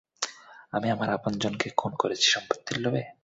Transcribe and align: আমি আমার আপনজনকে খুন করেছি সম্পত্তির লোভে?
আমি 0.73 0.87
আমার 0.89 1.09
আপনজনকে 1.09 1.67
খুন 1.77 1.91
করেছি 1.95 2.25
সম্পত্তির 2.27 2.77
লোভে? 2.79 3.03